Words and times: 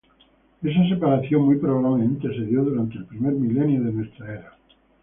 Esa 0.63 0.89
separación 0.89 1.43
muy 1.43 1.59
probablemente 1.59 2.27
se 2.29 2.45
dio 2.45 2.63
durante 2.63 2.97
el 2.97 3.05
primer 3.05 3.33
milenio 3.33 3.83
de 3.83 3.91
nuestra 3.91 4.33
era. 4.33 4.57